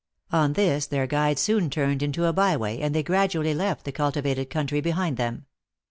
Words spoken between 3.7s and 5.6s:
the cultivated country behind them.